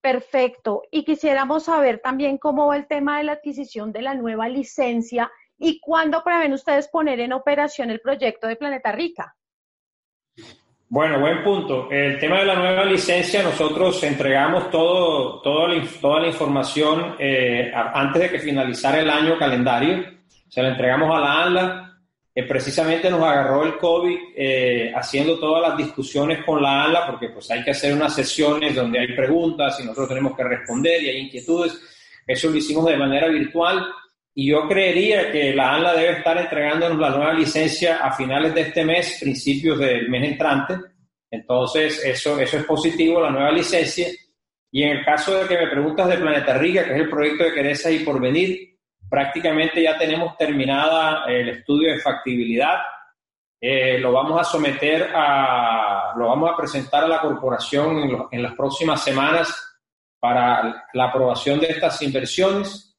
Perfecto. 0.05 0.83
Y 0.91 1.03
quisiéramos 1.03 1.63
saber 1.63 1.97
también 1.97 2.37
cómo 2.37 2.67
va 2.67 2.77
el 2.77 2.85
tema 2.85 3.17
de 3.17 3.23
la 3.23 3.31
adquisición 3.31 3.91
de 3.91 4.03
la 4.03 4.13
nueva 4.13 4.47
licencia 4.47 5.31
y 5.57 5.79
cuándo 5.79 6.23
prevén 6.23 6.53
ustedes 6.53 6.87
poner 6.89 7.19
en 7.21 7.33
operación 7.33 7.89
el 7.89 8.01
proyecto 8.01 8.45
de 8.45 8.55
Planeta 8.55 8.91
Rica. 8.91 9.35
Bueno, 10.89 11.19
buen 11.19 11.43
punto. 11.43 11.89
El 11.89 12.19
tema 12.19 12.37
de 12.37 12.45
la 12.45 12.53
nueva 12.53 12.85
licencia, 12.85 13.41
nosotros 13.41 14.03
entregamos 14.03 14.69
todo, 14.69 15.41
toda 15.41 16.19
la 16.19 16.27
información 16.27 17.15
eh, 17.17 17.71
antes 17.73 18.21
de 18.21 18.29
que 18.29 18.37
finalizara 18.37 18.99
el 18.99 19.09
año 19.09 19.39
calendario. 19.39 20.03
Se 20.47 20.61
la 20.61 20.69
entregamos 20.69 21.09
a 21.15 21.19
la 21.19 21.43
ANLA 21.45 21.84
precisamente 22.43 23.09
nos 23.09 23.21
agarró 23.21 23.63
el 23.63 23.77
COVID 23.77 24.17
eh, 24.35 24.91
haciendo 24.93 25.39
todas 25.39 25.69
las 25.69 25.77
discusiones 25.77 26.43
con 26.43 26.61
la 26.61 26.83
ANLA, 26.83 27.07
porque 27.07 27.29
pues 27.29 27.49
hay 27.49 27.63
que 27.63 27.71
hacer 27.71 27.93
unas 27.93 28.13
sesiones 28.13 28.75
donde 28.75 28.99
hay 28.99 29.15
preguntas 29.15 29.79
y 29.79 29.83
nosotros 29.83 30.09
tenemos 30.09 30.35
que 30.35 30.43
responder 30.43 31.01
y 31.01 31.09
hay 31.09 31.17
inquietudes. 31.19 31.79
Eso 32.27 32.49
lo 32.49 32.57
hicimos 32.57 32.85
de 32.87 32.97
manera 32.97 33.27
virtual 33.29 33.85
y 34.33 34.49
yo 34.49 34.67
creería 34.67 35.31
que 35.31 35.53
la 35.53 35.75
ANLA 35.75 35.93
debe 35.93 36.17
estar 36.17 36.37
entregándonos 36.37 36.99
la 36.99 37.09
nueva 37.11 37.33
licencia 37.33 37.99
a 37.99 38.11
finales 38.11 38.53
de 38.53 38.61
este 38.61 38.83
mes, 38.83 39.17
principios 39.21 39.79
del 39.79 40.09
mes 40.09 40.31
entrante. 40.31 40.75
Entonces, 41.31 42.03
eso, 42.03 42.37
eso 42.37 42.57
es 42.57 42.65
positivo, 42.65 43.21
la 43.21 43.29
nueva 43.29 43.51
licencia. 43.53 44.09
Y 44.71 44.83
en 44.83 44.97
el 44.97 45.05
caso 45.05 45.39
de 45.39 45.47
que 45.47 45.57
me 45.57 45.67
preguntas 45.67 46.09
de 46.09 46.17
Planeta 46.17 46.57
Rica, 46.57 46.83
que 46.83 46.95
es 46.95 46.99
el 46.99 47.09
proyecto 47.09 47.45
de 47.45 47.53
Queresa 47.53 47.89
y 47.89 47.99
Porvenir, 47.99 48.74
prácticamente 49.09 49.81
ya 49.81 49.97
tenemos 49.97 50.35
terminada 50.37 51.25
el 51.27 51.49
estudio 51.49 51.91
de 51.91 51.99
factibilidad. 51.99 52.79
Eh, 53.59 53.97
lo 53.99 54.11
vamos 54.11 54.39
a 54.39 54.43
someter 54.43 55.11
a, 55.13 56.13
lo 56.17 56.27
vamos 56.27 56.51
a 56.51 56.57
presentar 56.57 57.03
a 57.03 57.07
la 57.07 57.21
corporación 57.21 58.27
en, 58.31 58.43
las 58.43 58.53
próximas 58.53 59.03
semanas 59.03 59.77
para 60.19 60.87
la 60.93 61.05
aprobación 61.05 61.59
de 61.59 61.67
estas 61.67 62.01
inversiones. 62.01 62.95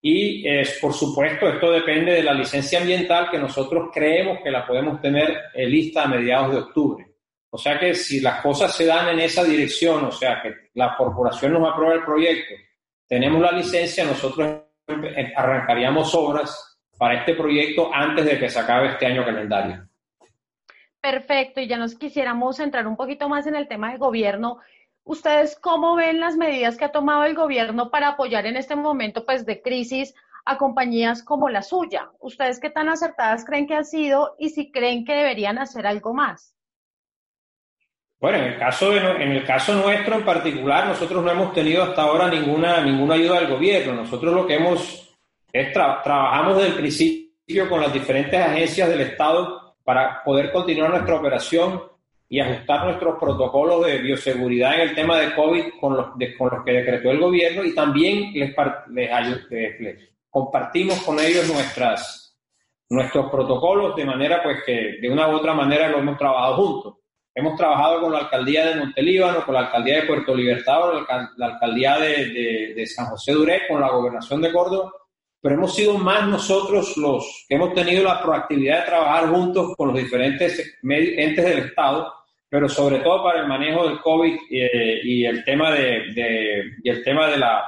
Y 0.00 0.44
por 0.82 0.92
supuesto, 0.92 1.48
esto 1.48 1.70
depende 1.70 2.12
de 2.12 2.22
la 2.22 2.34
licencia 2.34 2.78
ambiental 2.78 3.30
que 3.30 3.38
nosotros 3.38 3.88
creemos 3.92 4.40
que 4.42 4.50
la 4.50 4.66
podemos 4.66 5.00
tener 5.00 5.44
eh, 5.54 5.66
lista 5.66 6.02
a 6.02 6.08
mediados 6.08 6.52
de 6.52 6.58
octubre. 6.58 7.14
O 7.48 7.56
sea 7.56 7.78
que 7.78 7.94
si 7.94 8.20
las 8.20 8.42
cosas 8.42 8.74
se 8.74 8.84
dan 8.84 9.10
en 9.10 9.20
esa 9.20 9.44
dirección, 9.44 10.04
o 10.04 10.10
sea 10.10 10.42
que 10.42 10.52
la 10.74 10.96
corporación 10.96 11.52
nos 11.52 11.72
aprueba 11.72 11.94
el 11.94 12.04
proyecto, 12.04 12.52
tenemos 13.06 13.40
la 13.40 13.52
licencia, 13.52 14.04
nosotros 14.04 14.64
arrancaríamos 14.86 16.14
obras 16.14 16.78
para 16.98 17.20
este 17.20 17.34
proyecto 17.34 17.90
antes 17.92 18.24
de 18.24 18.38
que 18.38 18.48
se 18.48 18.58
acabe 18.58 18.88
este 18.88 19.06
año 19.06 19.24
calendario. 19.24 19.88
Perfecto, 21.00 21.60
y 21.60 21.66
ya 21.66 21.76
nos 21.76 21.96
quisiéramos 21.96 22.56
centrar 22.56 22.86
un 22.86 22.96
poquito 22.96 23.28
más 23.28 23.46
en 23.46 23.56
el 23.56 23.68
tema 23.68 23.90
del 23.90 23.98
gobierno. 23.98 24.58
¿Ustedes 25.02 25.58
cómo 25.60 25.96
ven 25.96 26.18
las 26.18 26.36
medidas 26.36 26.78
que 26.78 26.86
ha 26.86 26.92
tomado 26.92 27.24
el 27.24 27.34
gobierno 27.34 27.90
para 27.90 28.08
apoyar 28.08 28.46
en 28.46 28.56
este 28.56 28.74
momento 28.74 29.26
pues, 29.26 29.44
de 29.44 29.60
crisis 29.60 30.14
a 30.46 30.56
compañías 30.56 31.22
como 31.22 31.50
la 31.50 31.60
suya? 31.60 32.10
¿Ustedes 32.20 32.58
qué 32.58 32.70
tan 32.70 32.88
acertadas 32.88 33.44
creen 33.44 33.66
que 33.66 33.74
han 33.74 33.84
sido 33.84 34.34
y 34.38 34.48
si 34.50 34.70
creen 34.70 35.04
que 35.04 35.14
deberían 35.14 35.58
hacer 35.58 35.86
algo 35.86 36.14
más? 36.14 36.53
Bueno, 38.20 38.38
en 38.38 38.44
el 38.44 38.58
caso, 38.58 38.90
de, 38.90 38.98
en 38.98 39.32
el 39.32 39.44
caso 39.44 39.74
nuestro 39.74 40.14
en 40.14 40.24
particular, 40.24 40.86
nosotros 40.86 41.22
no 41.22 41.30
hemos 41.30 41.52
tenido 41.52 41.82
hasta 41.82 42.02
ahora 42.02 42.28
ninguna, 42.28 42.80
ninguna 42.80 43.14
ayuda 43.14 43.40
del 43.40 43.50
gobierno. 43.50 43.94
Nosotros 43.94 44.34
lo 44.34 44.46
que 44.46 44.54
hemos 44.54 45.14
es 45.52 45.72
trabajamos 45.72 46.56
desde 46.56 46.70
el 46.70 46.74
principio 46.74 47.68
con 47.68 47.80
las 47.80 47.92
diferentes 47.92 48.40
agencias 48.40 48.88
del 48.88 49.02
Estado 49.02 49.76
para 49.84 50.22
poder 50.24 50.50
continuar 50.50 50.90
nuestra 50.90 51.16
operación 51.16 51.82
y 52.28 52.40
ajustar 52.40 52.86
nuestros 52.86 53.18
protocolos 53.20 53.84
de 53.84 53.98
bioseguridad 53.98 54.74
en 54.74 54.80
el 54.88 54.94
tema 54.94 55.18
de 55.18 55.34
COVID 55.34 55.64
con 55.80 55.96
los, 55.96 56.06
con 56.38 56.50
los 56.50 56.64
que 56.64 56.72
decretó 56.72 57.10
el 57.10 57.20
gobierno 57.20 57.62
y 57.64 57.74
también 57.74 58.32
les, 58.32 58.54
les, 58.90 59.80
les 59.80 60.10
compartimos 60.30 61.00
con 61.04 61.20
ellos 61.20 61.46
nuestras, 61.46 62.36
nuestros 62.88 63.30
protocolos 63.30 63.94
de 63.94 64.04
manera 64.04 64.42
pues 64.42 64.64
que 64.64 64.98
de 65.00 65.10
una 65.10 65.28
u 65.28 65.36
otra 65.36 65.54
manera 65.54 65.88
lo 65.88 65.98
hemos 65.98 66.18
trabajado 66.18 66.56
juntos. 66.56 66.94
Hemos 67.36 67.56
trabajado 67.56 68.00
con 68.00 68.12
la 68.12 68.20
alcaldía 68.20 68.66
de 68.66 68.76
Montelíbano, 68.76 69.44
con 69.44 69.54
la 69.54 69.62
alcaldía 69.62 70.00
de 70.00 70.06
Puerto 70.06 70.34
Libertador, 70.34 71.04
la 71.36 71.46
alcaldía 71.46 71.98
de, 71.98 72.86
San 72.86 73.06
José 73.06 73.32
Duré, 73.32 73.62
con 73.66 73.80
la 73.80 73.90
gobernación 73.90 74.40
de 74.40 74.52
Córdoba, 74.52 74.92
pero 75.40 75.56
hemos 75.56 75.74
sido 75.74 75.98
más 75.98 76.28
nosotros 76.28 76.96
los 76.96 77.44
que 77.48 77.56
hemos 77.56 77.74
tenido 77.74 78.04
la 78.04 78.22
proactividad 78.22 78.80
de 78.80 78.86
trabajar 78.86 79.28
juntos 79.30 79.74
con 79.76 79.88
los 79.88 79.96
diferentes 79.96 80.78
entes 80.82 81.44
del 81.44 81.58
Estado, 81.58 82.12
pero 82.48 82.68
sobre 82.68 83.00
todo 83.00 83.24
para 83.24 83.40
el 83.40 83.48
manejo 83.48 83.88
del 83.88 83.98
COVID 83.98 84.34
eh, 84.50 85.00
y 85.02 85.24
el 85.24 85.44
tema 85.44 85.72
de, 85.72 86.70
y 86.84 86.88
el 86.88 87.02
tema 87.02 87.26
de 87.28 87.38
la 87.38 87.64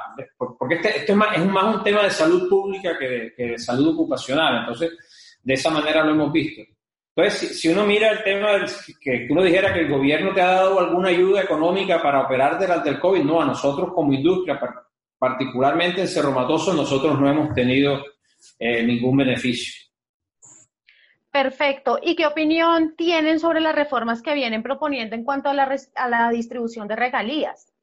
porque 0.57 0.75
este, 0.75 0.99
esto 0.99 1.11
es 1.11 1.17
más, 1.17 1.37
es 1.37 1.45
más 1.45 1.75
un 1.75 1.83
tema 1.83 2.03
de 2.03 2.09
salud 2.09 2.49
pública 2.49 2.97
que 2.97 3.33
que 3.35 3.47
de 3.47 3.59
salud 3.59 3.93
ocupacional, 3.93 4.59
entonces 4.59 4.97
de 5.43 5.53
esa 5.53 5.69
manera 5.69 6.05
lo 6.05 6.11
hemos 6.11 6.31
visto. 6.31 6.61
Entonces, 7.17 7.59
si 7.59 7.67
uno 7.67 7.83
mira 7.83 8.11
el 8.11 8.23
tema, 8.23 8.63
que 9.01 9.25
uno 9.31 9.41
dijera 9.41 9.73
que 9.73 9.79
el 9.79 9.89
gobierno 9.89 10.35
te 10.35 10.41
ha 10.41 10.51
dado 10.51 10.79
alguna 10.79 11.09
ayuda 11.09 11.41
económica 11.41 11.99
para 11.99 12.21
operar 12.21 12.59
durante 12.59 12.89
el 12.89 12.99
COVID, 12.99 13.23
no, 13.23 13.41
a 13.41 13.45
nosotros 13.45 13.91
como 13.91 14.13
industria, 14.13 14.59
particularmente 15.17 16.01
en 16.01 16.07
Cerro 16.07 16.31
Matoso, 16.31 16.75
nosotros 16.75 17.19
no 17.19 17.27
hemos 17.27 17.55
tenido 17.55 18.03
eh, 18.59 18.83
ningún 18.83 19.17
beneficio. 19.17 19.73
Perfecto. 21.31 21.97
¿Y 22.03 22.15
qué 22.15 22.27
opinión 22.27 22.93
tienen 22.95 23.39
sobre 23.39 23.61
las 23.61 23.73
reformas 23.73 24.21
que 24.21 24.35
vienen 24.35 24.61
proponiendo 24.61 25.15
en 25.15 25.23
cuanto 25.23 25.49
a 25.49 25.55
la 25.55 26.29
distribución 26.29 26.87
de 26.87 26.97
regalías? 26.97 27.73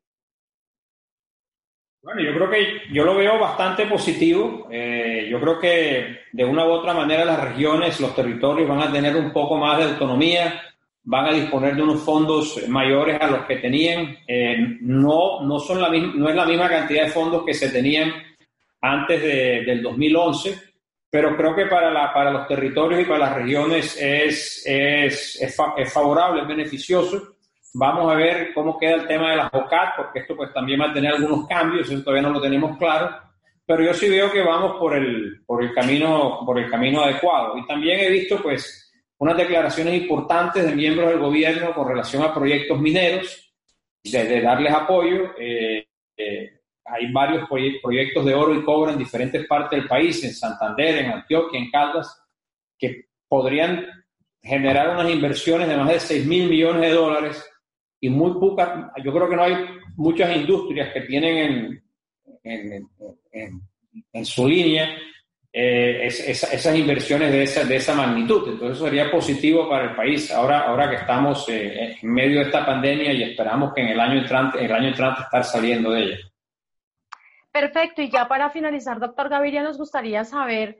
Bueno, 2.04 2.20
yo 2.20 2.34
creo 2.34 2.50
que 2.50 2.82
yo 2.92 3.02
lo 3.02 3.16
veo 3.16 3.38
bastante 3.38 3.86
positivo. 3.86 4.68
Eh, 4.70 5.26
yo 5.30 5.40
creo 5.40 5.58
que 5.58 6.18
de 6.32 6.44
una 6.44 6.66
u 6.66 6.70
otra 6.70 6.92
manera 6.92 7.24
las 7.24 7.42
regiones, 7.42 7.98
los 7.98 8.14
territorios 8.14 8.68
van 8.68 8.82
a 8.82 8.92
tener 8.92 9.16
un 9.16 9.32
poco 9.32 9.56
más 9.56 9.78
de 9.78 9.84
autonomía, 9.84 10.60
van 11.02 11.24
a 11.24 11.32
disponer 11.32 11.74
de 11.74 11.82
unos 11.82 12.02
fondos 12.02 12.68
mayores 12.68 13.18
a 13.22 13.26
los 13.28 13.46
que 13.46 13.56
tenían. 13.56 14.18
Eh, 14.28 14.76
no, 14.82 15.40
no, 15.46 15.58
son 15.58 15.80
la 15.80 15.88
no 15.88 16.28
es 16.28 16.34
la 16.34 16.44
misma 16.44 16.68
cantidad 16.68 17.04
de 17.04 17.10
fondos 17.10 17.42
que 17.42 17.54
se 17.54 17.70
tenían 17.70 18.12
antes 18.82 19.22
de, 19.22 19.64
del 19.64 19.82
2011, 19.82 20.60
pero 21.08 21.34
creo 21.34 21.56
que 21.56 21.64
para, 21.64 21.90
la, 21.90 22.12
para 22.12 22.30
los 22.30 22.46
territorios 22.46 23.00
y 23.00 23.04
para 23.06 23.30
las 23.30 23.34
regiones 23.36 23.96
es, 23.98 24.62
es, 24.66 25.40
es, 25.40 25.58
es 25.78 25.92
favorable, 25.92 26.42
es 26.42 26.48
beneficioso. 26.48 27.33
Vamos 27.76 28.12
a 28.12 28.14
ver 28.14 28.54
cómo 28.54 28.78
queda 28.78 28.94
el 28.94 29.08
tema 29.08 29.32
de 29.32 29.36
las 29.36 29.52
OCAT, 29.52 29.96
porque 29.96 30.20
esto 30.20 30.36
pues 30.36 30.52
también 30.52 30.80
va 30.80 30.90
a 30.90 30.92
tener 30.92 31.12
algunos 31.12 31.48
cambios, 31.48 31.90
eso 31.90 32.04
todavía 32.04 32.22
no 32.22 32.34
lo 32.34 32.40
tenemos 32.40 32.78
claro, 32.78 33.10
pero 33.66 33.82
yo 33.82 33.92
sí 33.92 34.08
veo 34.08 34.30
que 34.30 34.42
vamos 34.42 34.76
por 34.78 34.94
el, 34.94 35.42
por 35.44 35.60
el, 35.60 35.74
camino, 35.74 36.42
por 36.46 36.56
el 36.60 36.70
camino 36.70 37.02
adecuado. 37.02 37.58
Y 37.58 37.66
también 37.66 37.98
he 37.98 38.10
visto 38.10 38.40
pues 38.40 38.92
unas 39.18 39.36
declaraciones 39.36 39.94
importantes 39.94 40.64
de 40.64 40.76
miembros 40.76 41.08
del 41.08 41.18
gobierno 41.18 41.74
con 41.74 41.88
relación 41.88 42.22
a 42.22 42.32
proyectos 42.32 42.78
mineros, 42.78 43.52
de, 44.04 44.40
darles 44.40 44.72
apoyo. 44.72 45.32
Eh, 45.36 45.84
eh, 46.16 46.60
hay 46.84 47.10
varios 47.10 47.48
proyectos 47.48 48.24
de 48.24 48.34
oro 48.34 48.54
y 48.54 48.62
cobre 48.62 48.92
en 48.92 48.98
diferentes 48.98 49.48
partes 49.48 49.80
del 49.80 49.88
país, 49.88 50.22
en 50.22 50.32
Santander, 50.32 50.98
en 50.98 51.10
Antioquia, 51.10 51.58
en 51.58 51.70
Caldas, 51.72 52.22
que 52.78 53.06
podrían 53.26 53.84
generar 54.40 54.90
unas 54.90 55.10
inversiones 55.10 55.66
de 55.66 55.76
más 55.76 55.88
de 55.88 55.98
6 55.98 56.26
mil 56.26 56.48
millones 56.48 56.82
de 56.82 56.90
dólares 56.90 57.50
y 58.04 58.10
muy 58.10 58.34
pocas, 58.34 58.92
yo 59.02 59.14
creo 59.14 59.30
que 59.30 59.36
no 59.36 59.44
hay 59.44 59.56
muchas 59.96 60.36
industrias 60.36 60.92
que 60.92 61.00
tienen 61.02 61.82
en, 62.42 62.86
en, 64.12 64.24
su 64.26 64.46
línea 64.46 64.90
eh, 65.50 66.04
esas 66.04 66.76
inversiones 66.76 67.32
de 67.32 67.44
esa, 67.44 67.64
de 67.64 67.76
esa 67.76 67.94
magnitud. 67.94 68.46
Entonces 68.46 68.78
sería 68.78 69.10
positivo 69.10 69.70
para 69.70 69.84
el 69.90 69.96
país 69.96 70.30
ahora, 70.30 70.68
ahora 70.68 70.90
que 70.90 70.96
estamos 70.96 71.48
eh, 71.48 71.96
en 72.02 72.12
medio 72.12 72.40
de 72.40 72.46
esta 72.46 72.66
pandemia 72.66 73.10
y 73.14 73.22
esperamos 73.22 73.72
que 73.72 73.80
en 73.80 73.88
el 73.88 74.00
año 74.00 74.20
entrante, 74.20 74.62
el 74.62 74.72
año 74.72 74.88
entrante 74.88 75.22
estar 75.22 75.42
saliendo 75.42 75.90
de 75.90 76.02
ella. 76.02 76.18
Perfecto. 77.50 78.02
Y 78.02 78.10
ya 78.10 78.28
para 78.28 78.50
finalizar, 78.50 79.00
doctor 79.00 79.30
Gaviria, 79.30 79.62
nos 79.62 79.78
gustaría 79.78 80.24
saber 80.24 80.78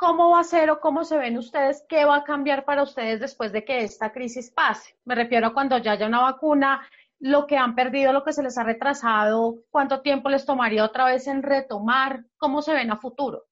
cómo 0.00 0.30
va 0.30 0.40
a 0.40 0.44
ser 0.44 0.70
o 0.70 0.80
cómo 0.80 1.04
se 1.04 1.18
ven 1.18 1.36
ustedes, 1.36 1.84
qué 1.86 2.06
va 2.06 2.16
a 2.16 2.24
cambiar 2.24 2.64
para 2.64 2.82
ustedes 2.82 3.20
después 3.20 3.52
de 3.52 3.66
que 3.66 3.84
esta 3.84 4.12
crisis 4.12 4.50
pase. 4.50 4.96
Me 5.04 5.14
refiero 5.14 5.48
a 5.48 5.52
cuando 5.52 5.76
ya 5.76 5.92
haya 5.92 6.06
una 6.06 6.22
vacuna, 6.22 6.80
lo 7.18 7.46
que 7.46 7.58
han 7.58 7.74
perdido, 7.74 8.14
lo 8.14 8.24
que 8.24 8.32
se 8.32 8.42
les 8.42 8.56
ha 8.56 8.64
retrasado, 8.64 9.56
cuánto 9.70 10.00
tiempo 10.00 10.30
les 10.30 10.46
tomaría 10.46 10.86
otra 10.86 11.04
vez 11.04 11.26
en 11.26 11.42
retomar, 11.42 12.24
cómo 12.38 12.62
se 12.62 12.72
ven 12.72 12.90
a 12.90 12.96
futuro. 12.96 13.44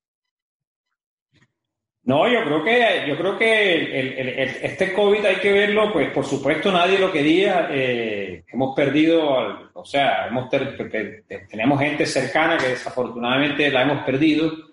No, 2.04 2.26
yo 2.26 2.42
creo 2.42 2.64
que 2.64 3.04
yo 3.06 3.18
creo 3.18 3.36
que 3.36 4.56
este 4.62 4.94
COVID 4.94 5.26
hay 5.26 5.36
que 5.36 5.52
verlo, 5.52 5.92
pues 5.92 6.10
por 6.12 6.24
supuesto 6.24 6.72
nadie 6.72 6.98
lo 6.98 7.12
quería. 7.12 7.68
Eh, 7.70 8.44
hemos 8.50 8.74
perdido, 8.74 9.70
o 9.74 9.84
sea, 9.84 10.28
hemos 10.28 10.48
tenemos 10.48 11.78
gente 11.78 12.06
cercana 12.06 12.56
que 12.56 12.68
desafortunadamente 12.68 13.70
la 13.70 13.82
hemos 13.82 14.02
perdido. 14.04 14.67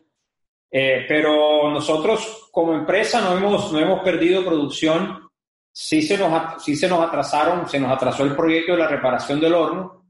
Eh, 0.77 1.05
pero 1.08 1.70
nosotros 1.72 2.50
como 2.51 2.74
empresa 2.74 3.22
no 3.22 3.38
hemos, 3.38 3.72
no 3.72 3.79
hemos 3.79 4.01
perdido 4.01 4.44
producción. 4.44 5.29
Sí 5.72 6.01
se, 6.01 6.17
nos, 6.17 6.63
sí 6.63 6.75
se 6.75 6.88
nos 6.88 7.00
atrasaron, 7.00 7.67
se 7.70 7.79
nos 7.79 7.91
atrasó 7.91 8.24
el 8.24 8.36
proyecto 8.36 8.74
de 8.74 8.79
la 8.79 8.88
reparación 8.88 9.39
del 9.39 9.53
horno 9.53 10.05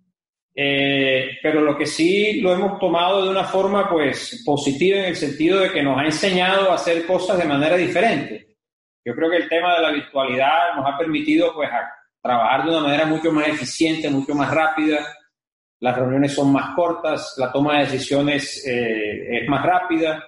eh, 0.57 1.37
pero 1.43 1.59
lo 1.59 1.77
que 1.77 1.85
sí 1.85 2.39
lo 2.39 2.53
hemos 2.53 2.79
tomado 2.79 3.23
de 3.23 3.29
una 3.29 3.43
forma 3.43 3.89
pues 3.89 4.41
positiva 4.45 4.99
en 4.99 5.05
el 5.05 5.15
sentido 5.17 5.59
de 5.59 5.69
que 5.69 5.83
nos 5.83 5.99
ha 5.99 6.05
enseñado 6.05 6.71
a 6.71 6.75
hacer 6.75 7.05
cosas 7.05 7.37
de 7.37 7.45
manera 7.45 7.75
diferente. 7.75 8.55
Yo 9.03 9.13
creo 9.13 9.29
que 9.29 9.37
el 9.37 9.49
tema 9.49 9.75
de 9.75 9.81
la 9.81 9.91
virtualidad 9.91 10.75
nos 10.77 10.85
ha 10.87 10.97
permitido 10.97 11.53
pues 11.53 11.69
trabajar 12.21 12.63
de 12.63 12.69
una 12.69 12.79
manera 12.79 13.05
mucho 13.05 13.33
más 13.33 13.49
eficiente, 13.49 14.09
mucho 14.09 14.33
más 14.33 14.49
rápida. 14.49 15.05
Las 15.81 15.97
reuniones 15.97 16.33
son 16.33 16.53
más 16.53 16.73
cortas, 16.73 17.35
la 17.37 17.51
toma 17.51 17.73
de 17.77 17.85
decisiones 17.85 18.65
eh, 18.65 19.41
es 19.41 19.49
más 19.49 19.61
rápida, 19.61 20.23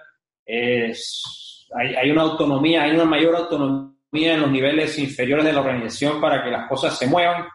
es, 0.47 1.67
hay, 1.75 1.95
hay 1.95 2.11
una 2.11 2.23
autonomía, 2.23 2.83
hay 2.83 2.91
una 2.91 3.05
mayor 3.05 3.35
autonomía 3.35 3.93
en 4.33 4.41
los 4.41 4.49
niveles 4.49 4.97
inferiores 4.97 5.45
de 5.45 5.53
la 5.53 5.59
organización 5.59 6.19
para 6.19 6.43
que 6.43 6.49
las 6.49 6.67
cosas 6.67 6.97
se 6.97 7.07
muevan. 7.07 7.45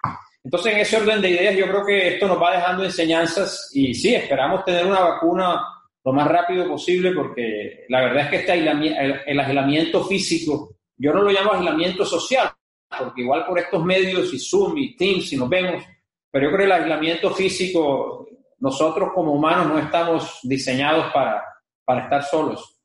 Entonces, 0.45 0.75
en 0.75 0.81
ese 0.81 0.97
orden 0.97 1.21
de 1.23 1.31
ideas, 1.31 1.57
yo 1.57 1.67
creo 1.67 1.87
que 1.87 2.09
esto 2.15 2.27
nos 2.29 2.41
va 2.41 2.57
dejando 2.57 2.85
enseñanzas 2.85 3.71
y 3.73 3.95
sí, 3.95 4.15
esperamos 4.15 4.65
tener 4.65 4.85
una 4.85 5.01
vacuna 5.01 5.63
lo 6.05 6.13
más 6.13 6.27
rápido 6.27 6.67
posible 6.67 7.13
porque 7.13 7.85
la 7.89 8.01
verdad 8.01 8.25
es 8.25 8.31
que 8.31 8.37
este 8.37 8.55
el, 8.55 9.41
aislamiento 9.41 10.05
físico, 10.05 10.77
yo 10.97 11.13
no 11.13 11.23
lo 11.23 11.31
llamo 11.31 11.53
aislamiento 11.53 12.05
social, 12.05 12.51
porque 12.99 13.23
igual 13.23 13.47
por 13.47 13.59
estos 13.59 13.85
medios 13.85 14.35
y 14.35 14.39
Zoom 14.39 14.77
y 14.79 14.97
Teams 14.97 15.33
y 15.33 15.37
nos 15.37 15.49
vemos, 15.49 15.85
pero 16.31 16.47
yo 16.47 16.57
creo 16.57 16.67
que 16.67 16.75
el 16.75 16.83
aislamiento 16.83 17.31
físico, 17.31 18.27
nosotros 18.59 19.11
como 19.15 19.33
humanos 19.33 19.69
no 19.69 19.79
estamos 19.79 20.41
diseñados 20.43 21.13
para, 21.13 21.45
para 21.85 22.03
estar 22.03 22.25
solos. 22.25 22.81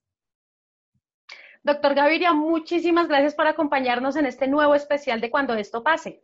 Doctor 1.68 1.96
Gaviria, 1.96 2.32
muchísimas 2.32 3.10
gracias 3.10 3.36
por 3.36 3.46
acompañarnos 3.46 4.16
en 4.16 4.26
este 4.26 4.48
nuevo 4.48 4.74
especial 4.74 5.20
de 5.20 5.30
Cuando 5.30 5.54
esto 5.54 5.84
pase. 5.84 6.24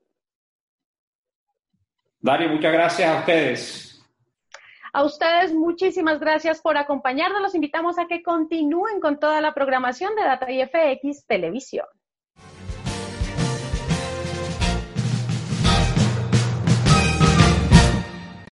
Dario, 2.22 2.48
muchas 2.48 2.72
gracias 2.72 3.14
a 3.14 3.20
ustedes. 3.20 4.02
A 4.94 5.04
ustedes 5.04 5.54
muchísimas 5.54 6.22
gracias 6.22 6.62
por 6.62 6.78
acompañarnos. 6.78 7.42
Los 7.42 7.56
invitamos 7.56 8.00
a 8.00 8.06
que 8.06 8.24
continúen 8.24 9.02
con 9.02 9.20
toda 9.20 9.42
la 9.42 9.54
programación 9.54 10.16
de 10.16 10.24
Data 10.24 10.50
IFX 10.50 11.26
Televisión. 11.28 11.88